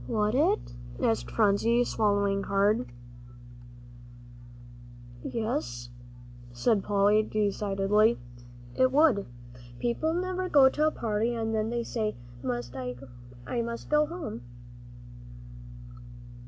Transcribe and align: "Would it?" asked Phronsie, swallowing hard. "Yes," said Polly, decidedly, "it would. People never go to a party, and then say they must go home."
"Would 0.07 0.33
it?" 0.33 0.73
asked 0.99 1.29
Phronsie, 1.29 1.83
swallowing 1.83 2.41
hard. 2.45 2.91
"Yes," 5.21 5.91
said 6.51 6.83
Polly, 6.83 7.21
decidedly, 7.21 8.17
"it 8.75 8.91
would. 8.91 9.27
People 9.77 10.15
never 10.15 10.49
go 10.49 10.69
to 10.69 10.87
a 10.87 10.91
party, 10.91 11.35
and 11.35 11.53
then 11.53 11.71
say 11.83 12.15
they 12.41 13.61
must 13.61 13.89
go 13.91 14.07
home." 14.07 14.41